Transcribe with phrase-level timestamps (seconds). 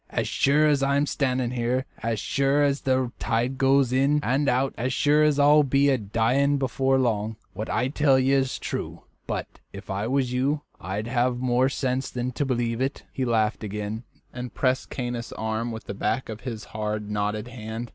[0.09, 4.49] "As sure as I am standing here, as sure as the tide goes in and
[4.49, 8.57] out, as sure as I'll be a dying before long, what I tell you is
[8.57, 13.25] true; but if I was you, I'd have more sense than to believe it." He
[13.25, 14.01] laughed again,
[14.33, 17.89] and pressed Caius' arm with the back of his hard, knotted hand.